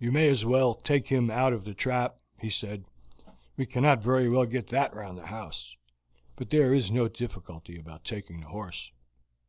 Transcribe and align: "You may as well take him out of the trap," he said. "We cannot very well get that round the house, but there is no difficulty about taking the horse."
"You 0.00 0.10
may 0.10 0.28
as 0.28 0.44
well 0.44 0.74
take 0.74 1.06
him 1.06 1.30
out 1.30 1.52
of 1.52 1.62
the 1.64 1.74
trap," 1.74 2.16
he 2.40 2.50
said. 2.50 2.86
"We 3.56 3.66
cannot 3.66 4.02
very 4.02 4.28
well 4.28 4.46
get 4.46 4.66
that 4.70 4.92
round 4.96 5.16
the 5.16 5.26
house, 5.26 5.76
but 6.34 6.50
there 6.50 6.74
is 6.74 6.90
no 6.90 7.06
difficulty 7.06 7.78
about 7.78 8.02
taking 8.02 8.40
the 8.40 8.48
horse." 8.48 8.90